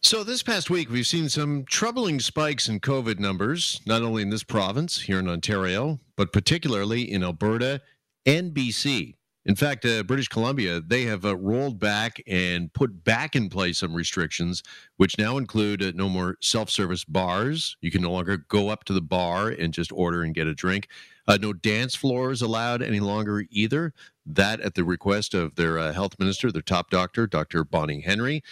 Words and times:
So, 0.00 0.22
this 0.22 0.44
past 0.44 0.70
week, 0.70 0.90
we've 0.90 1.08
seen 1.08 1.28
some 1.28 1.64
troubling 1.64 2.20
spikes 2.20 2.68
in 2.68 2.78
COVID 2.78 3.18
numbers, 3.18 3.80
not 3.84 4.00
only 4.00 4.22
in 4.22 4.30
this 4.30 4.44
province 4.44 5.00
here 5.00 5.18
in 5.18 5.28
Ontario, 5.28 5.98
but 6.16 6.32
particularly 6.32 7.10
in 7.10 7.24
Alberta 7.24 7.80
and 8.24 8.54
BC. 8.54 9.16
In 9.44 9.56
fact, 9.56 9.84
uh, 9.84 10.04
British 10.04 10.28
Columbia, 10.28 10.80
they 10.80 11.02
have 11.02 11.24
uh, 11.24 11.36
rolled 11.36 11.80
back 11.80 12.22
and 12.28 12.72
put 12.74 13.02
back 13.02 13.34
in 13.34 13.48
place 13.48 13.78
some 13.78 13.92
restrictions, 13.92 14.62
which 14.98 15.18
now 15.18 15.36
include 15.36 15.82
uh, 15.82 15.90
no 15.96 16.08
more 16.08 16.36
self 16.40 16.70
service 16.70 17.04
bars. 17.04 17.76
You 17.80 17.90
can 17.90 18.02
no 18.02 18.12
longer 18.12 18.36
go 18.36 18.68
up 18.68 18.84
to 18.84 18.92
the 18.92 19.02
bar 19.02 19.48
and 19.48 19.74
just 19.74 19.90
order 19.90 20.22
and 20.22 20.32
get 20.32 20.46
a 20.46 20.54
drink. 20.54 20.86
Uh, 21.26 21.38
no 21.42 21.52
dance 21.52 21.96
floors 21.96 22.40
allowed 22.40 22.82
any 22.82 23.00
longer 23.00 23.46
either. 23.50 23.92
That 24.24 24.60
at 24.60 24.74
the 24.76 24.84
request 24.84 25.34
of 25.34 25.56
their 25.56 25.76
uh, 25.76 25.92
health 25.92 26.20
minister, 26.20 26.52
their 26.52 26.62
top 26.62 26.88
doctor, 26.88 27.26
Dr. 27.26 27.64
Bonnie 27.64 28.02
Henry. 28.02 28.44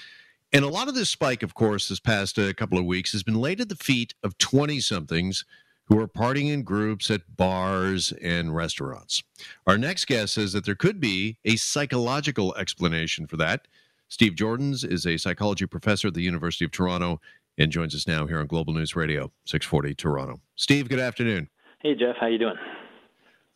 And 0.52 0.64
a 0.64 0.68
lot 0.68 0.88
of 0.88 0.94
this 0.94 1.10
spike, 1.10 1.42
of 1.42 1.54
course, 1.54 1.88
this 1.88 2.00
past 2.00 2.38
uh, 2.38 2.52
couple 2.52 2.78
of 2.78 2.84
weeks 2.84 3.12
has 3.12 3.22
been 3.22 3.40
laid 3.40 3.60
at 3.60 3.68
the 3.68 3.76
feet 3.76 4.14
of 4.22 4.38
20 4.38 4.80
somethings 4.80 5.44
who 5.86 5.98
are 5.98 6.08
partying 6.08 6.52
in 6.52 6.62
groups 6.62 7.10
at 7.10 7.36
bars 7.36 8.12
and 8.22 8.54
restaurants. 8.54 9.22
Our 9.66 9.78
next 9.78 10.06
guest 10.06 10.34
says 10.34 10.52
that 10.52 10.64
there 10.64 10.74
could 10.74 11.00
be 11.00 11.38
a 11.44 11.56
psychological 11.56 12.54
explanation 12.56 13.26
for 13.26 13.36
that. 13.36 13.68
Steve 14.08 14.34
Joordens 14.34 14.88
is 14.88 15.06
a 15.06 15.16
psychology 15.16 15.66
professor 15.66 16.08
at 16.08 16.14
the 16.14 16.22
University 16.22 16.64
of 16.64 16.70
Toronto 16.70 17.20
and 17.58 17.72
joins 17.72 17.94
us 17.94 18.06
now 18.06 18.26
here 18.26 18.38
on 18.38 18.46
Global 18.46 18.72
News 18.72 18.94
Radio, 18.94 19.32
640 19.46 19.94
Toronto. 19.94 20.40
Steve, 20.56 20.88
good 20.88 21.00
afternoon. 21.00 21.48
Hey, 21.80 21.94
Jeff. 21.94 22.16
How 22.20 22.26
you 22.26 22.38
doing? 22.38 22.56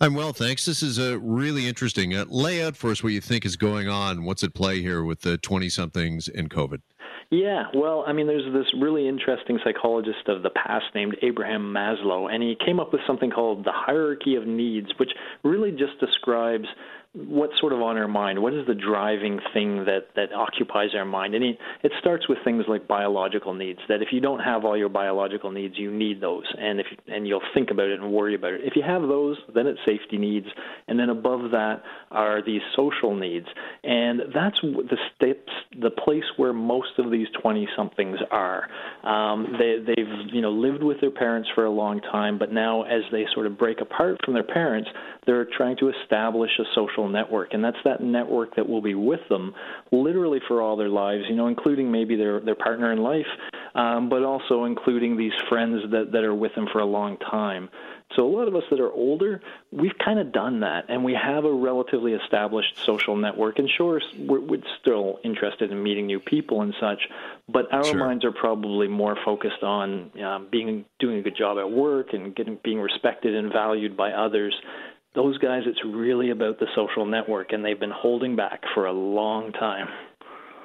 I'm 0.03 0.15
well, 0.15 0.33
thanks. 0.33 0.65
This 0.65 0.83
is 0.83 0.97
a 0.97 1.19
really 1.19 1.69
interesting. 1.69 2.17
Uh, 2.17 2.25
lay 2.27 2.65
out 2.65 2.75
for 2.75 2.91
us 2.91 3.03
what 3.03 3.13
you 3.13 3.21
think 3.21 3.45
is 3.45 3.57
going 3.57 3.87
on. 3.87 4.25
What's 4.25 4.43
at 4.43 4.55
play 4.55 4.81
here 4.81 5.05
with 5.05 5.21
the 5.21 5.37
20 5.37 5.69
somethings 5.69 6.27
and 6.27 6.49
COVID? 6.49 6.81
Yeah, 7.29 7.65
well, 7.75 8.03
I 8.07 8.15
mean, 8.15 8.27
there's 8.27 8.51
this 8.51 8.67
really 8.81 9.07
interesting 9.07 9.59
psychologist 9.63 10.27
of 10.27 10.43
the 10.43 10.49
past 10.49 10.87
named 10.95 11.19
Abraham 11.21 11.73
Maslow, 11.73 12.33
and 12.33 12.43
he 12.43 12.57
came 12.65 12.80
up 12.80 12.93
with 12.93 13.02
something 13.07 13.30
called 13.30 13.65
the 13.66 13.73
hierarchy 13.73 14.37
of 14.37 14.47
needs, 14.47 14.89
which 14.97 15.11
really 15.45 15.71
just 15.71 16.01
describes 16.01 16.67
what's 17.13 17.59
sort 17.59 17.73
of 17.73 17.83
on 17.83 17.97
our 17.97 18.07
mind? 18.07 18.41
What 18.41 18.55
is 18.55 18.66
the 18.69 18.75
driving 18.75 19.41
thing 19.53 19.85
that, 19.87 20.09
that 20.15 20.33
occupies 20.33 20.91
our 20.95 21.05
mind? 21.05 21.35
And 21.35 21.45
it, 21.45 21.59
it 21.83 21.93
starts 21.99 22.29
with 22.29 22.39
things 22.45 22.65
like 22.69 22.87
biological 22.87 23.52
needs. 23.52 23.80
That 23.89 24.01
if 24.01 24.09
you 24.13 24.21
don't 24.21 24.39
have 24.39 24.65
all 24.65 24.77
your 24.77 24.89
biological 24.89 25.51
needs, 25.51 25.77
you 25.77 25.91
need 25.91 26.21
those, 26.21 26.45
and 26.57 26.79
if 26.79 26.87
and 27.09 27.27
you'll 27.27 27.43
think 27.52 27.71
about 27.71 27.89
it 27.89 28.01
and 28.01 28.13
worry 28.13 28.35
about 28.35 28.55
it. 28.55 28.61
If 28.63 28.77
you 28.77 28.83
have 28.83 29.02
those, 29.02 29.37
then 29.55 29.67
it's 29.67 29.80
safety 29.87 30.19
needs, 30.19 30.47
and 30.87 30.99
then 30.99 31.11
above 31.11 31.51
that 31.51 31.83
are 32.13 32.45
these 32.45 32.63
social 32.77 33.15
needs, 33.15 33.47
and 33.83 34.21
that's 34.33 34.61
the 34.63 34.99
steps, 35.17 35.52
the 35.80 35.91
place 35.91 36.24
where 36.37 36.52
most 36.52 36.99
of 36.99 37.11
these 37.11 37.27
twenty 37.43 37.67
somethings 37.77 38.19
are. 38.30 38.69
Um, 39.02 39.57
they, 39.59 39.79
they've 39.85 40.33
you 40.33 40.43
know 40.43 40.52
lived 40.52 40.83
with 40.85 41.01
their 41.01 41.11
parents 41.11 41.49
for 41.57 41.65
a 41.65 41.71
long 41.71 42.01
time, 42.01 42.39
but 42.39 42.52
now 42.52 42.83
as 42.83 43.02
they 43.11 43.27
sort 43.35 43.47
of 43.47 43.59
break 43.59 43.80
apart 43.80 44.19
from 44.24 44.35
their 44.35 44.45
parents, 44.45 44.89
they're 45.27 45.47
trying 45.57 45.77
to 45.79 45.91
establish 46.02 46.51
a 46.59 46.65
social 46.74 46.99
network, 47.09 47.54
and 47.54 47.65
that's 47.65 47.76
that 47.84 48.02
network 48.02 48.56
that 48.56 48.68
will 48.68 48.82
be 48.82 48.95
with 48.95 49.20
them 49.29 49.54
literally 49.93 50.40
for 50.48 50.60
all 50.60 50.76
their 50.76 50.88
lives. 50.88 51.24
You 51.29 51.37
know, 51.37 51.46
including 51.46 51.90
maybe 51.90 52.16
their 52.16 52.40
their 52.40 52.54
partner 52.54 52.93
in 52.93 52.98
life, 53.02 53.26
um, 53.74 54.09
but 54.09 54.23
also 54.23 54.65
including 54.65 55.16
these 55.16 55.32
friends 55.48 55.82
that 55.90 56.12
that 56.12 56.24
are 56.24 56.34
with 56.34 56.54
them 56.54 56.68
for 56.73 56.80
a 56.80 56.87
long 56.87 57.16
time. 57.18 57.68
So 58.16 58.26
a 58.26 58.28
lot 58.28 58.48
of 58.48 58.56
us 58.56 58.65
that 58.71 58.80
are 58.80 58.90
older, 58.90 59.40
we've 59.71 59.96
kind 60.04 60.18
of 60.18 60.32
done 60.32 60.60
that, 60.60 60.87
and 60.88 61.04
we 61.04 61.15
have 61.15 61.45
a 61.45 61.52
relatively 61.52 62.12
established 62.12 62.84
social 62.84 63.15
network. 63.15 63.60
And 63.60 63.71
sure, 63.71 64.00
we're, 64.19 64.41
we're 64.41 64.62
still 64.81 65.21
interested 65.22 65.71
in 65.71 65.81
meeting 65.81 66.06
new 66.06 66.19
people 66.19 66.62
and 66.62 66.75
such, 66.81 66.98
but 67.48 67.72
our 67.72 67.84
sure. 67.84 67.98
minds 67.98 68.25
are 68.25 68.32
probably 68.32 68.88
more 68.88 69.16
focused 69.25 69.62
on 69.62 70.10
um, 70.25 70.48
being 70.50 70.84
doing 70.98 71.19
a 71.19 71.22
good 71.22 71.37
job 71.37 71.59
at 71.59 71.71
work 71.71 72.12
and 72.12 72.34
getting 72.34 72.59
being 72.65 72.81
respected 72.81 73.37
and 73.37 73.53
valued 73.53 73.97
by 73.97 74.10
others 74.10 74.54
those 75.15 75.39
guys, 75.39 75.62
it's 75.67 75.81
really 75.84 76.31
about 76.31 76.59
the 76.59 76.67
social 76.75 77.05
network, 77.05 77.53
and 77.53 77.65
they've 77.65 77.79
been 77.79 77.93
holding 77.95 78.37
back 78.37 78.62
for 78.75 78.87
a 78.87 78.93
long 78.93 79.53
time. 79.53 79.89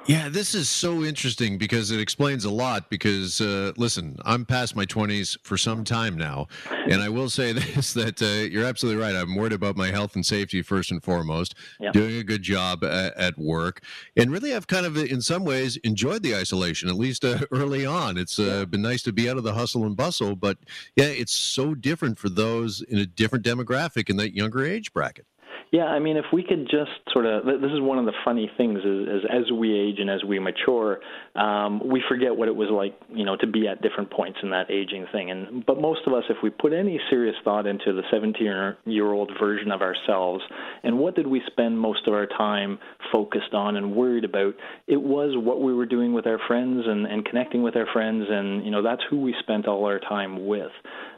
Yeah, 0.06 0.28
this 0.28 0.54
is 0.54 0.68
so 0.68 1.02
interesting 1.02 1.58
because 1.58 1.90
it 1.90 1.98
explains 1.98 2.44
a 2.44 2.50
lot. 2.50 2.90
Because 2.90 3.40
uh, 3.40 3.72
listen, 3.76 4.16
I'm 4.24 4.44
past 4.44 4.76
my 4.76 4.86
20s 4.86 5.36
for 5.42 5.56
some 5.56 5.82
time 5.82 6.16
now, 6.16 6.46
and 6.70 7.02
I 7.02 7.08
will 7.08 7.28
say 7.28 7.52
this: 7.52 7.92
that 7.94 8.22
uh, 8.22 8.48
you're 8.48 8.64
absolutely 8.64 9.02
right. 9.02 9.16
I'm 9.16 9.34
worried 9.34 9.52
about 9.52 9.76
my 9.76 9.90
health 9.90 10.14
and 10.14 10.24
safety 10.24 10.62
first 10.62 10.92
and 10.92 11.02
foremost. 11.02 11.56
Yeah. 11.80 11.90
Doing 11.90 12.18
a 12.18 12.22
good 12.22 12.42
job 12.42 12.84
at, 12.84 13.16
at, 13.16 13.36
work, 13.36 13.82
and 14.16 14.30
really, 14.30 14.54
I've 14.54 14.68
kind 14.68 14.86
of, 14.86 14.96
in 14.96 15.20
some 15.20 15.44
ways, 15.44 15.76
enjoyed 15.78 16.22
the 16.22 16.36
isolation. 16.36 16.88
At 16.88 16.94
least 16.94 17.24
uh, 17.24 17.40
early 17.50 17.84
on, 17.84 18.16
It's 18.16 18.38
uh, 18.38 18.64
been 18.66 18.82
nice 18.82 19.02
to 19.04 19.12
be 19.12 19.28
out 19.28 19.38
of 19.38 19.42
the 19.42 19.54
hustle 19.54 19.84
and 19.86 19.96
bustle. 19.96 20.36
But 20.36 20.58
yeah, 20.94 21.06
it's 21.06 21.32
so 21.32 21.74
different 21.74 22.20
for 22.20 22.28
those 22.28 22.80
in 22.80 22.98
a 22.98 23.06
different 23.06 23.44
demographic 23.44 24.08
in 24.08 24.16
that 24.18 24.36
younger 24.36 24.64
age 24.64 24.92
bracket. 24.92 25.26
Yeah, 25.72 25.86
I 25.86 25.98
mean, 25.98 26.16
if 26.16 26.26
we 26.32 26.44
could 26.44 26.68
just 26.70 26.90
sort 27.12 27.26
of, 27.26 27.44
this 27.44 27.72
is 27.72 27.80
one 27.80 27.98
of 27.98 28.04
the 28.04 28.12
funny 28.24 28.50
things 28.56 28.78
is, 28.78 29.08
is 29.08 29.22
as 29.30 29.50
we 29.50 29.76
age 29.76 29.96
and 29.98 30.08
as 30.08 30.22
we 30.22 30.38
mature, 30.38 31.00
um, 31.34 31.82
we 31.84 32.02
forget 32.08 32.36
what 32.36 32.46
it 32.46 32.54
was 32.54 32.68
like, 32.70 32.98
you 33.12 33.24
know, 33.24 33.36
to 33.36 33.46
be 33.48 33.66
at 33.66 33.82
different 33.82 34.10
points 34.10 34.38
in 34.42 34.50
that 34.50 34.70
aging 34.70 35.06
thing. 35.10 35.30
And 35.30 35.66
but 35.66 35.80
most 35.80 36.00
of 36.06 36.12
us, 36.12 36.22
if 36.30 36.36
we 36.42 36.50
put 36.50 36.72
any 36.72 37.00
serious 37.10 37.34
thought 37.42 37.66
into 37.66 37.92
the 37.92 38.02
17-year-old 38.12 39.32
version 39.40 39.72
of 39.72 39.82
ourselves, 39.82 40.44
and 40.84 40.98
what 40.98 41.16
did 41.16 41.26
we 41.26 41.42
spend 41.48 41.78
most 41.78 42.06
of 42.06 42.14
our 42.14 42.26
time 42.26 42.78
focused 43.16 43.54
on 43.54 43.76
and 43.76 43.96
worried 43.96 44.24
about, 44.24 44.52
it 44.86 45.00
was 45.00 45.32
what 45.42 45.62
we 45.62 45.72
were 45.72 45.86
doing 45.86 46.12
with 46.12 46.26
our 46.26 46.38
friends 46.46 46.82
and, 46.86 47.06
and 47.06 47.24
connecting 47.24 47.62
with 47.62 47.74
our 47.74 47.86
friends, 47.90 48.26
and 48.28 48.62
you 48.62 48.70
know, 48.70 48.82
that's 48.82 49.00
who 49.08 49.22
we 49.22 49.34
spent 49.40 49.66
all 49.66 49.86
our 49.86 49.98
time 49.98 50.46
with. 50.46 50.72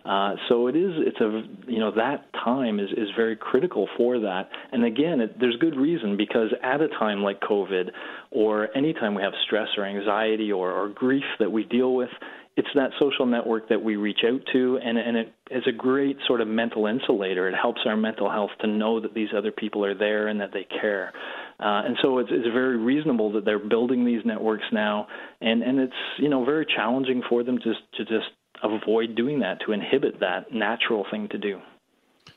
Uh, 0.04 0.36
so 0.48 0.68
it 0.68 0.76
is. 0.76 0.92
It's 0.98 1.20
a 1.20 1.42
you 1.66 1.80
know 1.80 1.90
that 1.96 2.32
time 2.32 2.78
is 2.78 2.90
is 2.96 3.08
very 3.16 3.36
critical 3.36 3.88
for 3.96 4.20
that. 4.20 4.48
And 4.70 4.84
again, 4.84 5.20
it, 5.20 5.40
there's 5.40 5.56
good 5.56 5.76
reason 5.76 6.16
because 6.16 6.50
at 6.62 6.80
a 6.80 6.88
time 6.88 7.22
like 7.22 7.40
COVID, 7.40 7.90
or 8.30 8.68
anytime 8.76 9.14
we 9.16 9.22
have 9.22 9.32
stress 9.44 9.68
or 9.76 9.84
anxiety 9.84 10.52
or, 10.52 10.70
or 10.70 10.88
grief 10.88 11.24
that 11.40 11.50
we 11.50 11.64
deal 11.64 11.94
with, 11.94 12.10
it's 12.58 12.68
that 12.74 12.90
social 12.98 13.24
network 13.24 13.68
that 13.68 13.80
we 13.80 13.94
reach 13.94 14.18
out 14.28 14.40
to, 14.52 14.80
and, 14.82 14.98
and 14.98 15.16
it 15.16 15.32
is 15.52 15.62
a 15.68 15.72
great 15.72 16.16
sort 16.26 16.40
of 16.40 16.48
mental 16.48 16.86
insulator. 16.86 17.48
It 17.48 17.54
helps 17.54 17.82
our 17.86 17.96
mental 17.96 18.28
health 18.28 18.50
to 18.62 18.66
know 18.66 18.98
that 18.98 19.14
these 19.14 19.28
other 19.36 19.52
people 19.52 19.84
are 19.84 19.94
there 19.94 20.26
and 20.26 20.40
that 20.40 20.52
they 20.52 20.66
care. 20.80 21.12
Uh, 21.60 21.82
and 21.86 21.96
so 22.02 22.18
it's, 22.18 22.30
it's 22.32 22.46
very 22.46 22.76
reasonable 22.76 23.32
that 23.32 23.44
they're 23.44 23.58
building 23.58 24.04
these 24.04 24.24
networks 24.24 24.66
now, 24.72 25.08
and, 25.40 25.62
and 25.62 25.80
it's 25.80 25.92
you 26.18 26.28
know 26.28 26.44
very 26.44 26.64
challenging 26.64 27.22
for 27.28 27.42
them 27.42 27.58
to 27.58 27.74
to 27.96 28.04
just 28.04 28.30
avoid 28.62 29.16
doing 29.16 29.40
that, 29.40 29.58
to 29.66 29.72
inhibit 29.72 30.20
that 30.20 30.52
natural 30.52 31.04
thing 31.10 31.28
to 31.28 31.38
do. 31.38 31.60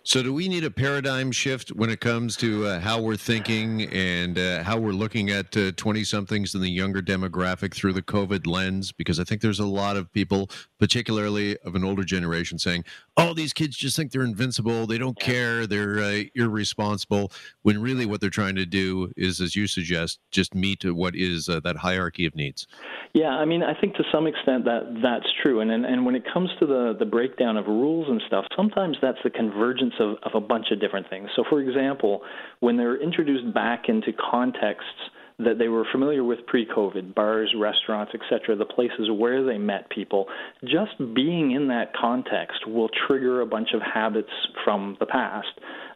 So, 0.04 0.24
do 0.24 0.34
we 0.34 0.48
need 0.48 0.64
a 0.64 0.72
paradigm 0.72 1.32
shift 1.32 1.70
when 1.70 1.92
it 1.92 2.00
comes 2.00 2.36
to 2.38 2.66
uh, 2.66 2.80
how 2.80 3.00
we're 3.00 3.16
thinking 3.16 3.84
and 3.90 4.36
uh, 4.36 4.64
how 4.64 4.80
we're 4.80 4.94
looking 4.94 5.30
at 5.30 5.52
20 5.52 6.02
uh, 6.02 6.04
somethings 6.04 6.56
in 6.56 6.62
the 6.62 6.72
younger 6.72 7.04
demographic 7.04 7.76
through 7.76 7.94
the 7.94 8.02
COVID 8.02 8.48
lens? 8.48 8.92
Because 8.92 9.20
I 9.20 9.24
think 9.24 9.42
there's 9.42 9.60
a 9.60 9.66
lot 9.66 9.98
of 9.98 10.12
people, 10.12 10.50
particularly 10.80 11.56
of 11.60 11.76
an 11.76 11.84
older 11.84 12.04
generation, 12.04 12.58
saying, 12.58 12.84
oh, 13.16 13.36
these 13.36 13.54
kids 13.54 13.78
just 13.78 13.96
think 13.96 14.12
they're 14.12 14.24
invincible. 14.24 14.88
They 14.88 14.98
don't 14.98 15.20
care. 15.20 15.68
They're 15.68 16.00
uh, 16.00 16.24
irresponsible. 16.34 17.32
When 17.62 17.80
really 17.80 18.08
what 18.08 18.22
they're 18.22 18.32
trying 18.32 18.56
to 18.56 18.66
do 18.66 19.12
is, 19.16 19.40
as 19.40 19.56
you 19.56 19.68
suggest, 19.68 20.20
just 20.32 20.56
meet 20.56 20.84
what 20.84 21.16
is 21.16 21.48
uh, 21.48 21.60
that 21.60 21.78
hierarchy 21.78 22.26
of 22.26 22.36
needs. 22.36 22.66
Yeah, 23.14 23.30
I 23.30 23.46
mean, 23.46 23.62
I 23.62 23.80
think 23.80 23.96
to 23.96 24.04
some 24.12 24.26
extent 24.26 24.66
that 24.66 25.00
that's 25.04 25.28
true. 25.44 25.60
And, 25.60 25.70
and, 25.70 25.86
and 25.86 26.06
when 26.06 26.16
it 26.16 26.24
comes 26.34 26.50
to 26.60 26.66
the, 26.66 26.96
the 26.98 27.06
breakdown 27.06 27.58
of 27.58 27.68
rules 27.68 28.08
and 28.10 28.22
stuff, 28.26 28.46
sometimes 28.56 28.98
that's 29.02 29.18
the 29.24 29.30
convergence 29.30 29.91
of, 30.00 30.18
of 30.24 30.32
a 30.36 30.46
bunch 30.46 30.68
of 30.72 30.80
different 30.80 31.10
things. 31.10 31.30
So, 31.36 31.44
for 31.50 31.62
example, 31.62 32.22
when 32.60 32.78
they're 32.78 33.02
introduced 33.02 33.54
back 33.54 33.84
into 33.88 34.12
contexts 34.14 35.10
that 35.40 35.58
they 35.58 35.68
were 35.68 35.86
familiar 35.92 36.24
with 36.24 36.46
pre-COVID, 36.46 37.16
bars, 37.16 37.54
restaurants, 37.58 38.12
etc., 38.14 38.56
the 38.56 38.66
places 38.66 39.10
where 39.12 39.44
they 39.44 39.58
met 39.58 39.90
people, 39.90 40.28
just 40.64 40.98
being 41.16 41.52
in 41.52 41.68
that 41.70 41.94
context 42.00 42.68
will 42.68 42.90
trigger 43.08 43.42
a 43.42 43.46
bunch 43.46 43.70
of 43.74 43.82
habits 43.82 44.30
from 44.64 44.98
the 45.00 45.06
past. 45.06 45.48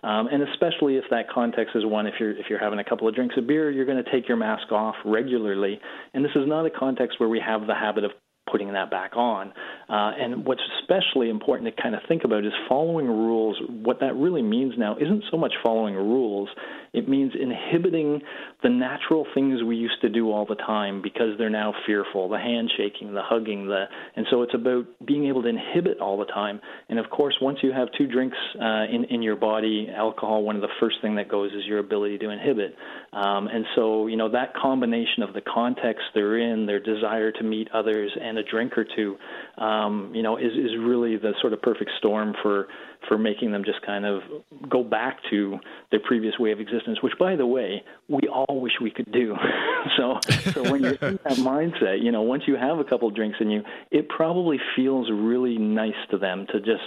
Um, 0.03 0.27
and 0.31 0.43
especially 0.43 0.97
if 0.97 1.03
that 1.11 1.29
context 1.33 1.75
is 1.75 1.85
one, 1.85 2.07
if 2.07 2.15
you're 2.19 2.31
if 2.31 2.45
you're 2.49 2.59
having 2.59 2.79
a 2.79 2.83
couple 2.83 3.07
of 3.07 3.15
drinks 3.15 3.35
of 3.37 3.47
beer, 3.47 3.71
you're 3.71 3.85
going 3.85 4.03
to 4.03 4.11
take 4.11 4.27
your 4.27 4.37
mask 4.37 4.71
off 4.71 4.95
regularly. 5.03 5.79
And 6.13 6.23
this 6.23 6.31
is 6.35 6.47
not 6.47 6.65
a 6.65 6.69
context 6.69 7.19
where 7.19 7.29
we 7.29 7.41
have 7.45 7.67
the 7.67 7.75
habit 7.75 8.03
of 8.03 8.11
putting 8.49 8.73
that 8.73 8.91
back 8.91 9.15
on. 9.15 9.53
Uh, 9.89 10.11
and 10.17 10.45
what's 10.45 10.61
especially 10.81 11.29
important 11.29 11.73
to 11.75 11.81
kind 11.81 11.95
of 11.95 12.01
think 12.07 12.23
about 12.23 12.45
is 12.45 12.53
following 12.69 13.07
rules. 13.07 13.57
What 13.69 13.99
that 14.01 14.15
really 14.15 14.41
means 14.41 14.73
now 14.77 14.95
isn't 14.97 15.23
so 15.31 15.37
much 15.37 15.53
following 15.63 15.95
rules, 15.95 16.49
It 16.95 17.09
means 17.09 17.33
inhibiting 17.39 18.21
the 18.63 18.69
natural 18.69 19.25
things 19.33 19.61
we 19.63 19.75
used 19.75 20.01
to 20.01 20.09
do 20.09 20.31
all 20.31 20.45
the 20.45 20.55
time 20.55 21.01
because 21.01 21.37
they're 21.37 21.49
now 21.49 21.73
fearful 21.85 22.29
the 22.29 22.37
handshaking, 22.37 23.13
the 23.13 23.21
hugging, 23.21 23.67
the 23.67 23.85
and 24.15 24.25
so 24.31 24.41
it's 24.41 24.53
about 24.53 24.85
being 25.05 25.25
able 25.25 25.43
to 25.43 25.49
inhibit 25.49 25.99
all 25.99 26.17
the 26.17 26.25
time. 26.25 26.61
And 26.89 26.97
of 26.97 27.09
course, 27.09 27.35
once 27.41 27.59
you 27.61 27.71
have 27.71 27.89
two 27.97 28.07
drinks 28.07 28.37
uh, 28.59 28.85
in 28.91 29.05
in 29.09 29.21
your 29.21 29.35
body, 29.35 29.89
alcohol, 29.95 30.43
one 30.43 30.55
of 30.55 30.61
the 30.61 30.73
first 30.79 30.97
thing 31.01 31.15
that 31.15 31.27
goes 31.27 31.51
is 31.51 31.65
your 31.65 31.79
ability 31.79 32.17
to 32.19 32.29
inhibit. 32.29 32.75
Um, 33.13 33.47
and 33.47 33.65
so 33.75 34.07
you 34.07 34.17
know 34.17 34.29
that 34.31 34.53
combination 34.55 35.23
of 35.23 35.33
the 35.33 35.41
context 35.41 36.03
they're 36.13 36.37
in, 36.37 36.65
their 36.65 36.79
desire 36.79 37.31
to 37.31 37.43
meet 37.43 37.67
others, 37.73 38.11
and 38.21 38.37
a 38.37 38.43
drink 38.43 38.77
or 38.77 38.85
two, 38.95 39.17
um, 39.57 40.11
you 40.15 40.23
know, 40.23 40.37
is 40.37 40.53
is 40.53 40.71
really 40.79 41.17
the 41.17 41.33
sort 41.41 41.53
of 41.53 41.61
perfect 41.61 41.91
storm 41.97 42.33
for 42.41 42.67
for 43.07 43.17
making 43.17 43.51
them 43.51 43.63
just 43.63 43.81
kind 43.85 44.05
of 44.05 44.21
go 44.69 44.83
back 44.83 45.17
to 45.29 45.59
their 45.91 45.99
previous 45.99 46.37
way 46.39 46.51
of 46.51 46.59
existence, 46.59 47.01
which, 47.01 47.13
by 47.19 47.35
the 47.35 47.45
way, 47.45 47.83
we 48.07 48.21
all 48.27 48.61
wish 48.61 48.73
we 48.81 48.91
could 48.91 49.11
do. 49.11 49.35
so, 49.97 50.19
so 50.51 50.71
when 50.71 50.83
you're 50.83 50.93
in 50.93 51.19
that 51.23 51.37
mindset, 51.37 52.03
you 52.03 52.11
know, 52.11 52.21
once 52.21 52.43
you 52.47 52.55
have 52.55 52.79
a 52.79 52.83
couple 52.83 53.09
drinks 53.11 53.37
in 53.39 53.49
you, 53.49 53.63
it 53.91 54.09
probably 54.09 54.59
feels 54.75 55.09
really 55.11 55.57
nice 55.57 55.93
to 56.11 56.17
them 56.17 56.45
to 56.51 56.59
just 56.59 56.83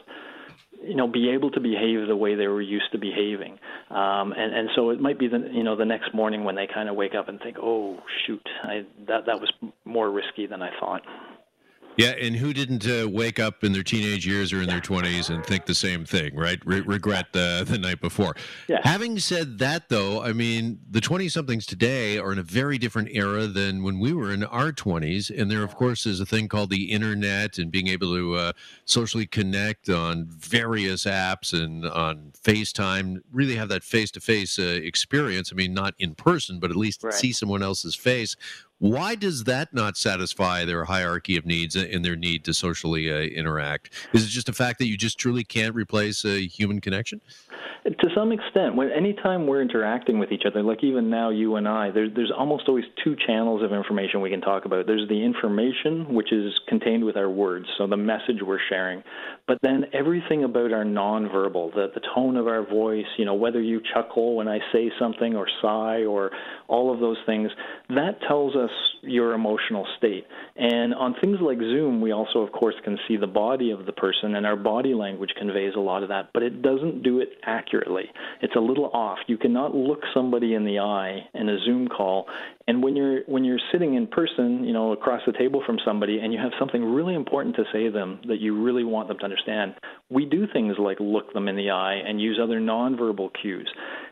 you 0.82 0.94
know 0.94 1.08
be 1.08 1.30
able 1.30 1.50
to 1.50 1.60
behave 1.60 2.06
the 2.06 2.16
way 2.16 2.34
they 2.34 2.46
were 2.46 2.62
used 2.62 2.90
to 2.92 2.98
behaving 2.98 3.58
um 3.90 4.32
and 4.32 4.54
and 4.54 4.68
so 4.76 4.90
it 4.90 5.00
might 5.00 5.18
be 5.18 5.26
the 5.26 5.50
you 5.52 5.64
know 5.64 5.76
the 5.76 5.84
next 5.84 6.14
morning 6.14 6.44
when 6.44 6.54
they 6.54 6.68
kind 6.72 6.88
of 6.88 6.94
wake 6.94 7.14
up 7.14 7.28
and 7.28 7.40
think 7.40 7.56
oh 7.60 7.98
shoot 8.26 8.46
i 8.62 8.82
that 9.06 9.26
that 9.26 9.40
was 9.40 9.52
more 9.84 10.10
risky 10.10 10.46
than 10.46 10.62
i 10.62 10.70
thought 10.78 11.02
yeah, 11.98 12.10
and 12.10 12.36
who 12.36 12.52
didn't 12.52 12.86
uh, 12.86 13.08
wake 13.08 13.40
up 13.40 13.64
in 13.64 13.72
their 13.72 13.82
teenage 13.82 14.24
years 14.24 14.52
or 14.52 14.62
in 14.62 14.68
their 14.68 14.80
20s 14.80 15.34
and 15.34 15.44
think 15.44 15.66
the 15.66 15.74
same 15.74 16.04
thing, 16.04 16.36
right? 16.36 16.64
Re- 16.64 16.80
regret 16.80 17.32
the, 17.32 17.64
the 17.68 17.76
night 17.76 18.00
before. 18.00 18.36
Yeah. 18.68 18.78
Having 18.84 19.18
said 19.18 19.58
that, 19.58 19.88
though, 19.88 20.22
I 20.22 20.32
mean, 20.32 20.78
the 20.88 21.00
20 21.00 21.28
somethings 21.28 21.66
today 21.66 22.16
are 22.16 22.30
in 22.30 22.38
a 22.38 22.44
very 22.44 22.78
different 22.78 23.08
era 23.10 23.48
than 23.48 23.82
when 23.82 23.98
we 23.98 24.12
were 24.12 24.32
in 24.32 24.44
our 24.44 24.70
20s. 24.70 25.36
And 25.36 25.50
there, 25.50 25.64
of 25.64 25.74
course, 25.74 26.06
is 26.06 26.20
a 26.20 26.26
thing 26.26 26.46
called 26.46 26.70
the 26.70 26.92
internet 26.92 27.58
and 27.58 27.72
being 27.72 27.88
able 27.88 28.14
to 28.14 28.34
uh, 28.36 28.52
socially 28.84 29.26
connect 29.26 29.88
on 29.88 30.26
various 30.28 31.04
apps 31.04 31.52
and 31.52 31.84
on 31.84 32.30
FaceTime, 32.40 33.22
really 33.32 33.56
have 33.56 33.68
that 33.70 33.82
face 33.82 34.12
to 34.12 34.20
face 34.20 34.56
experience. 34.60 35.50
I 35.52 35.56
mean, 35.56 35.74
not 35.74 35.94
in 35.98 36.14
person, 36.14 36.60
but 36.60 36.70
at 36.70 36.76
least 36.76 37.02
right. 37.02 37.12
see 37.12 37.32
someone 37.32 37.62
else's 37.64 37.96
face 37.96 38.36
why 38.78 39.14
does 39.14 39.44
that 39.44 39.74
not 39.74 39.96
satisfy 39.96 40.64
their 40.64 40.84
hierarchy 40.84 41.36
of 41.36 41.44
needs 41.44 41.74
and 41.74 42.04
their 42.04 42.16
need 42.16 42.44
to 42.44 42.54
socially 42.54 43.12
uh, 43.12 43.16
interact? 43.16 43.90
Is 44.12 44.24
it 44.24 44.28
just 44.28 44.48
a 44.48 44.52
fact 44.52 44.78
that 44.78 44.86
you 44.86 44.96
just 44.96 45.18
truly 45.18 45.44
can't 45.44 45.74
replace 45.74 46.24
a 46.24 46.46
human 46.46 46.80
connection? 46.80 47.20
To 47.84 48.08
some 48.14 48.32
extent, 48.32 48.76
when 48.76 48.90
anytime 48.90 49.46
we're 49.46 49.62
interacting 49.62 50.18
with 50.18 50.30
each 50.30 50.42
other, 50.46 50.62
like 50.62 50.84
even 50.84 51.08
now 51.08 51.30
you 51.30 51.56
and 51.56 51.66
I, 51.66 51.90
there's 51.90 52.10
there's 52.14 52.32
almost 52.36 52.68
always 52.68 52.84
two 53.02 53.16
channels 53.26 53.62
of 53.62 53.72
information 53.72 54.20
we 54.20 54.30
can 54.30 54.42
talk 54.42 54.66
about. 54.66 54.86
There's 54.86 55.08
the 55.08 55.24
information 55.24 56.12
which 56.12 56.32
is 56.32 56.52
contained 56.68 57.04
with 57.04 57.16
our 57.16 57.30
words, 57.30 57.66
so 57.78 57.86
the 57.86 57.96
message 57.96 58.42
we're 58.44 58.58
sharing, 58.68 59.02
but 59.46 59.58
then 59.62 59.86
everything 59.94 60.44
about 60.44 60.72
our 60.72 60.84
nonverbal, 60.84 61.72
the 61.72 61.90
the 61.94 62.02
tone 62.14 62.36
of 62.36 62.46
our 62.46 62.62
voice, 62.62 63.06
you 63.16 63.24
know, 63.24 63.34
whether 63.34 63.62
you 63.62 63.80
chuckle 63.94 64.36
when 64.36 64.48
I 64.48 64.58
say 64.72 64.90
something 64.98 65.34
or 65.34 65.48
sigh 65.62 66.04
or 66.04 66.30
all 66.68 66.92
of 66.92 67.00
those 67.00 67.16
things, 67.26 67.50
that 67.88 68.20
tells 68.26 68.54
us 68.54 68.70
your 69.02 69.32
emotional 69.32 69.86
state. 69.96 70.26
And 70.56 70.94
on 70.94 71.14
things 71.20 71.38
like 71.40 71.58
Zoom, 71.58 72.00
we 72.00 72.12
also, 72.12 72.40
of 72.40 72.52
course, 72.52 72.74
can 72.84 72.98
see 73.08 73.16
the 73.16 73.26
body 73.26 73.70
of 73.70 73.86
the 73.86 73.92
person, 73.92 74.34
and 74.34 74.46
our 74.46 74.56
body 74.56 74.94
language 74.94 75.30
conveys 75.38 75.74
a 75.76 75.80
lot 75.80 76.02
of 76.02 76.10
that, 76.10 76.30
but 76.34 76.42
it 76.42 76.62
doesn't 76.62 77.02
do 77.02 77.20
it 77.20 77.30
accurately. 77.44 78.04
It's 78.42 78.56
a 78.56 78.60
little 78.60 78.90
off. 78.92 79.18
You 79.26 79.38
cannot 79.38 79.74
look 79.74 80.00
somebody 80.12 80.54
in 80.54 80.64
the 80.64 80.80
eye 80.80 81.26
in 81.34 81.48
a 81.48 81.58
Zoom 81.64 81.88
call, 81.88 82.26
and 82.68 82.82
when 82.82 82.94
you're 82.94 83.22
when 83.26 83.44
you're 83.44 83.58
sitting 83.72 83.94
in 83.94 84.06
person, 84.06 84.62
you 84.62 84.74
know, 84.74 84.92
across 84.92 85.22
the 85.26 85.32
table 85.32 85.62
from 85.64 85.78
somebody, 85.86 86.18
and 86.18 86.34
you 86.34 86.38
have 86.38 86.52
something 86.58 86.84
really 86.84 87.14
important 87.14 87.56
to 87.56 87.64
say 87.72 87.84
to 87.84 87.90
them 87.90 88.20
that 88.28 88.40
you 88.40 88.62
really 88.62 88.84
want 88.84 89.08
them 89.08 89.16
to 89.18 89.24
understand, 89.24 89.74
we 90.10 90.26
do 90.26 90.46
things 90.52 90.76
like 90.78 90.98
look 91.00 91.32
them 91.32 91.48
in 91.48 91.56
the 91.56 91.70
eye 91.70 91.94
and 91.94 92.20
use 92.20 92.38
other 92.40 92.60
nonverbal 92.60 93.30
cues. 93.40 93.68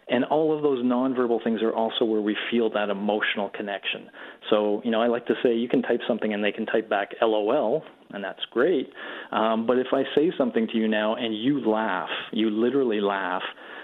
And 0.09 0.25
all 0.25 0.57
of 0.57 0.63
those 0.63 0.83
nonverbal 0.83 1.45
things 1.45 1.61
are 1.61 1.75
also 1.75 2.07
where 2.07 2.23
we 2.23 2.35
feel 2.51 2.71
that 2.71 2.89
emotional 2.89 3.51
connection. 3.51 4.09
So, 4.49 4.81
you 4.85 4.91
know, 4.91 5.03
I 5.03 5.09
like 5.09 5.27
to 5.27 5.35
say 5.43 5.55
you 5.55 5.69
can 5.69 5.83
type 5.83 6.01
something 6.09 6.33
and 6.33 6.43
they 6.43 6.53
can 6.53 6.65
type 6.65 6.89
back 6.89 7.11
LOL, 7.21 7.83
and 8.11 8.25
that's 8.25 8.45
great. 8.53 8.89
Um, 9.33 9.67
but 9.67 9.79
if 9.79 9.89
I 9.93 10.05
say 10.15 10.33
something 10.39 10.67
to 10.69 10.79
you 10.79 10.89
now 10.89 11.17
and 11.17 11.37
you 11.37 11.61
laugh, 11.69 12.09
you 12.33 12.49
literally 12.49 13.03
laugh, 13.03 13.43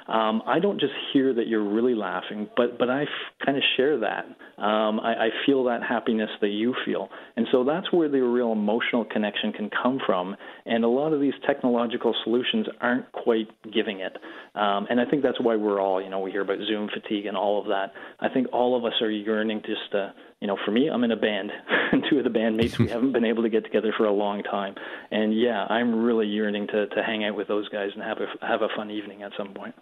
um, 0.08 0.42
I 0.46 0.58
don't 0.58 0.80
just 0.80 0.92
hear 1.12 1.32
that 1.34 1.46
you're 1.46 1.64
really 1.64 1.94
laughing, 1.94 2.48
but 2.56 2.78
but 2.78 2.90
I 2.90 3.02
f- 3.02 3.44
kind 3.44 3.56
of 3.56 3.62
share 3.76 3.98
that. 4.00 4.24
Um, 4.62 5.00
I, 5.00 5.26
I 5.26 5.28
feel 5.46 5.64
that 5.64 5.82
happiness 5.82 6.30
that 6.40 6.48
you 6.48 6.74
feel, 6.84 7.08
and 7.36 7.46
so 7.52 7.64
that's 7.64 7.92
where 7.92 8.08
the 8.08 8.20
real 8.22 8.52
emotional 8.52 9.04
connection 9.04 9.52
can 9.52 9.70
come 9.82 10.00
from. 10.04 10.36
And 10.66 10.84
a 10.84 10.88
lot 10.88 11.12
of 11.12 11.20
these 11.20 11.34
technological 11.46 12.14
solutions 12.24 12.66
aren't 12.80 13.10
quite 13.12 13.48
giving 13.72 14.00
it. 14.00 14.16
Um, 14.54 14.86
and 14.90 15.00
I 15.00 15.04
think 15.04 15.22
that's 15.22 15.40
why 15.40 15.56
we're 15.56 15.80
all, 15.80 16.02
you 16.02 16.10
know, 16.10 16.20
we 16.20 16.30
hear 16.30 16.42
about 16.42 16.58
Zoom 16.66 16.88
fatigue 16.92 17.26
and 17.26 17.36
all 17.36 17.60
of 17.60 17.66
that. 17.68 17.92
I 18.20 18.28
think 18.28 18.48
all 18.52 18.76
of 18.76 18.84
us 18.84 18.92
are 19.00 19.10
yearning 19.10 19.62
just 19.64 19.90
to, 19.92 20.12
you 20.42 20.48
know, 20.48 20.58
for 20.64 20.72
me, 20.72 20.88
I'm 20.88 21.04
in 21.04 21.12
a 21.12 21.16
band, 21.16 21.52
and 21.92 22.02
two 22.10 22.18
of 22.18 22.24
the 22.24 22.30
bandmates 22.30 22.76
we 22.76 22.88
haven't 22.90 23.12
been 23.12 23.24
able 23.24 23.44
to 23.44 23.48
get 23.48 23.62
together 23.62 23.94
for 23.96 24.06
a 24.06 24.12
long 24.12 24.42
time. 24.42 24.74
And 25.12 25.38
yeah, 25.38 25.66
I'm 25.70 26.02
really 26.02 26.26
yearning 26.26 26.66
to 26.66 26.88
to 26.88 27.02
hang 27.04 27.24
out 27.24 27.36
with 27.36 27.46
those 27.46 27.68
guys 27.68 27.90
and 27.94 28.02
have 28.02 28.18
a 28.18 28.46
have 28.46 28.60
a 28.60 28.68
fun 28.76 28.90
evening 28.90 29.22
at 29.22 29.30
some 29.38 29.54
point. 29.54 29.76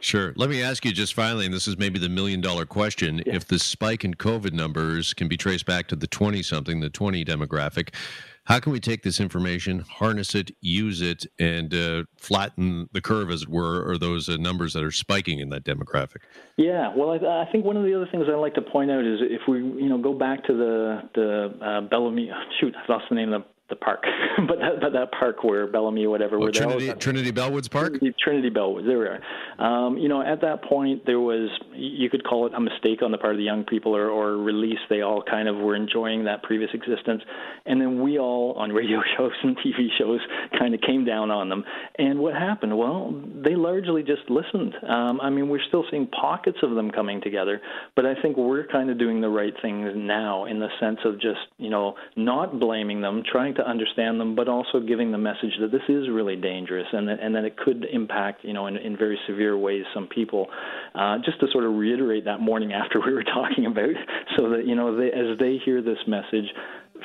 Sure. 0.00 0.32
Let 0.36 0.50
me 0.50 0.62
ask 0.62 0.84
you 0.84 0.92
just 0.92 1.14
finally, 1.14 1.44
and 1.44 1.54
this 1.54 1.68
is 1.68 1.76
maybe 1.78 1.98
the 1.98 2.08
million 2.08 2.40
dollar 2.40 2.66
question 2.66 3.22
yeah. 3.26 3.34
if 3.34 3.46
the 3.46 3.58
spike 3.58 4.04
in 4.04 4.14
COVID 4.14 4.52
numbers 4.52 5.14
can 5.14 5.28
be 5.28 5.36
traced 5.36 5.66
back 5.66 5.88
to 5.88 5.96
the 5.96 6.06
20 6.06 6.42
something, 6.42 6.80
the 6.80 6.90
20 6.90 7.24
demographic, 7.24 7.94
how 8.44 8.58
can 8.58 8.72
we 8.72 8.80
take 8.80 9.02
this 9.02 9.20
information, 9.20 9.80
harness 9.80 10.34
it, 10.34 10.50
use 10.60 11.02
it, 11.02 11.26
and 11.38 11.72
uh, 11.74 12.04
flatten 12.16 12.88
the 12.92 13.00
curve, 13.00 13.30
as 13.30 13.42
it 13.42 13.48
were, 13.48 13.88
or 13.88 13.98
those 13.98 14.28
uh, 14.28 14.36
numbers 14.38 14.72
that 14.72 14.82
are 14.82 14.90
spiking 14.90 15.38
in 15.38 15.50
that 15.50 15.64
demographic? 15.64 16.22
Yeah, 16.56 16.92
well, 16.96 17.10
I, 17.10 17.42
I, 17.42 17.52
think 17.52 17.64
one 17.64 17.76
of 17.76 17.84
the 17.84 17.94
other 17.94 18.08
things 18.10 18.24
I 18.28 18.34
like 18.34 18.54
to 18.54 18.62
point 18.62 18.90
out 18.90 19.04
is 19.04 19.20
if 19.22 19.42
we, 19.46 19.58
you 19.58 19.88
know, 19.88 19.98
go 19.98 20.14
back 20.14 20.44
to 20.46 20.52
the 20.52 21.02
the 21.14 21.64
uh, 21.64 21.80
Bellamy. 21.82 22.30
Shoot, 22.60 22.74
I 22.74 22.90
lost 22.90 23.04
the 23.08 23.14
name 23.14 23.32
of 23.32 23.44
the 23.70 23.76
park, 23.76 24.04
but 24.48 24.58
that, 24.58 24.80
but 24.80 24.92
that 24.92 25.12
park 25.12 25.42
where 25.44 25.66
Bellamy 25.66 26.06
whatever. 26.06 26.36
Oh, 26.36 26.40
where 26.40 26.52
Trinity, 26.52 26.92
Trinity 26.94 27.32
Bellwoods 27.32 27.70
Park? 27.70 27.98
Trinity, 27.98 28.14
Trinity 28.22 28.50
Bellwoods, 28.50 28.86
there 28.86 28.98
we 28.98 29.06
are. 29.06 29.20
Um, 29.58 29.96
you 29.96 30.08
know, 30.08 30.22
at 30.22 30.40
that 30.42 30.62
point, 30.64 31.06
there 31.06 31.20
was, 31.20 31.50
you 31.74 32.10
could 32.10 32.24
call 32.24 32.46
it 32.46 32.54
a 32.54 32.60
mistake 32.60 33.02
on 33.02 33.10
the 33.10 33.18
part 33.18 33.34
of 33.34 33.38
the 33.38 33.44
young 33.44 33.64
people 33.64 33.96
or, 33.96 34.08
or 34.08 34.36
release. 34.36 34.78
They 34.88 35.02
all 35.02 35.22
kind 35.22 35.48
of 35.48 35.56
were 35.56 35.76
enjoying 35.76 36.24
that 36.24 36.42
previous 36.42 36.70
existence. 36.74 37.22
And 37.66 37.80
then 37.80 38.02
we 38.02 38.18
all, 38.18 38.54
on 38.58 38.72
radio 38.72 39.00
shows 39.16 39.32
and 39.42 39.56
TV 39.58 39.88
shows, 39.98 40.20
kind 40.58 40.74
of 40.74 40.80
came 40.80 41.04
down 41.04 41.30
on 41.30 41.48
them. 41.48 41.64
And 41.98 42.18
what 42.18 42.34
happened? 42.34 42.76
Well, 42.76 43.14
they 43.44 43.54
largely 43.54 44.02
just 44.02 44.28
listened. 44.28 44.74
Um, 44.86 45.20
I 45.20 45.30
mean, 45.30 45.48
we're 45.48 45.62
still 45.68 45.84
seeing 45.90 46.06
pockets 46.08 46.58
of 46.62 46.74
them 46.74 46.90
coming 46.90 47.20
together, 47.20 47.60
but 47.96 48.06
I 48.06 48.20
think 48.20 48.36
we're 48.36 48.66
kind 48.66 48.90
of 48.90 48.98
doing 48.98 49.20
the 49.20 49.28
right 49.28 49.54
things 49.62 49.92
now 49.94 50.46
in 50.46 50.58
the 50.58 50.68
sense 50.80 50.98
of 51.04 51.20
just, 51.20 51.40
you 51.58 51.70
know, 51.70 51.94
not 52.16 52.58
blaming 52.58 53.00
them, 53.00 53.22
trying 53.30 53.54
to 53.54 53.59
to 53.60 53.68
understand 53.68 54.20
them, 54.20 54.34
but 54.34 54.48
also 54.48 54.80
giving 54.80 55.12
the 55.12 55.18
message 55.18 55.52
that 55.60 55.70
this 55.70 55.82
is 55.88 56.08
really 56.10 56.36
dangerous 56.36 56.86
and 56.92 57.08
that, 57.08 57.20
and 57.20 57.34
that 57.34 57.44
it 57.44 57.56
could 57.56 57.86
impact, 57.92 58.44
you 58.44 58.52
know, 58.52 58.66
in, 58.66 58.76
in 58.76 58.96
very 58.96 59.18
severe 59.26 59.56
ways 59.56 59.84
some 59.94 60.06
people. 60.06 60.48
Uh, 60.94 61.18
just 61.24 61.38
to 61.40 61.46
sort 61.52 61.64
of 61.64 61.74
reiterate 61.74 62.24
that 62.24 62.40
morning 62.40 62.72
after 62.80 63.00
we 63.00 63.12
were 63.12 63.24
talking 63.24 63.66
about, 63.66 63.94
so 64.36 64.50
that 64.50 64.66
you 64.66 64.74
know, 64.74 64.96
they, 64.96 65.12
as 65.12 65.38
they 65.38 65.58
hear 65.64 65.82
this 65.82 65.98
message, 66.06 66.46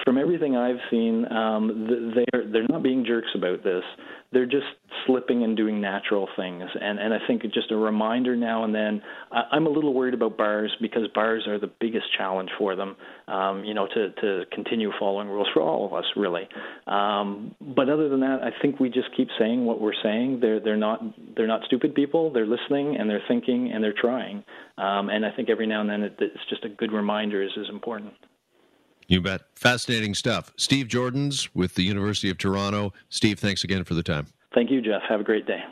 from 0.04 0.18
everything 0.18 0.56
I've 0.56 0.80
seen, 0.90 1.26
um, 1.32 2.14
they're 2.16 2.52
they're 2.52 2.68
not 2.70 2.84
being 2.84 3.06
jerks 3.06 3.30
about 3.36 3.64
this. 3.64 3.84
They're 4.32 4.46
just 4.46 4.66
slipping 5.06 5.44
and 5.44 5.56
doing 5.56 5.80
natural 5.80 6.28
things. 6.36 6.64
And 6.80 7.00
and 7.00 7.14
I 7.14 7.20
think 7.28 7.44
just 7.54 7.72
a 7.72 7.76
reminder 7.76 8.36
now 8.36 8.64
and 8.64 8.74
then. 8.74 9.02
I'm 9.32 9.68
a 9.68 9.70
little 9.70 9.94
worried 9.94 10.14
about 10.14 10.38
bars 10.38 10.76
because 10.82 11.08
bars 11.14 11.48
are 11.48 11.60
the 11.60 11.70
biggest 11.80 12.06
challenge 12.18 12.50
for 12.58 12.76
them. 12.76 12.96
Um, 13.28 13.64
you 13.64 13.74
know, 13.74 13.88
to 13.88 14.12
to 14.12 14.46
continue 14.52 14.92
following 15.00 15.28
rules 15.28 15.48
for 15.54 15.62
all 15.62 15.86
of 15.86 15.94
us, 15.94 16.06
really. 16.16 16.48
Um, 16.88 17.56
but 17.62 17.90
other 17.90 18.10
than 18.10 18.22
that, 18.22 18.40
I 18.42 18.52
think 18.62 18.80
we 18.80 18.90
just 18.90 19.10
keep 19.16 19.30
saying 19.40 19.66
what 19.66 19.82
we're 19.82 19.94
saying. 20.04 20.40
They're 20.42 20.60
they're 20.60 20.78
not 20.78 21.02
they're 21.36 21.48
not 21.48 21.62
stupid 21.66 21.96
people. 21.96 22.32
They're 22.32 22.48
listening 22.48 22.98
and 22.98 23.10
they're 23.10 23.24
thinking 23.28 23.72
and 23.74 23.84
they're 23.84 23.96
trying. 24.00 24.44
Um, 24.78 25.10
and 25.10 25.26
I 25.26 25.32
think 25.32 25.50
every 25.50 25.68
now 25.68 25.82
and 25.82 25.90
then 25.90 26.04
it, 26.04 26.16
it's 26.20 26.50
just 26.50 26.66
a 26.66 26.70
good 26.70 26.92
reminder 26.92 27.42
is 27.42 27.52
is 27.56 27.70
important. 27.70 28.14
You 29.08 29.22
bet. 29.22 29.42
Fascinating 29.56 30.14
stuff. 30.14 30.52
Steve 30.58 30.88
Joordens 30.88 31.50
with 31.54 31.76
the 31.76 31.84
University 31.84 32.30
of 32.30 32.38
Toronto. 32.38 32.94
Steve, 33.10 33.40
thanks 33.40 33.64
again 33.64 33.84
for 33.84 33.94
the 33.94 34.04
time. 34.04 34.28
Thank 34.54 34.72
you, 34.72 34.82
Jeff. 34.82 35.02
Have 35.08 35.20
a 35.20 35.24
great 35.24 35.46
day. 35.46 35.64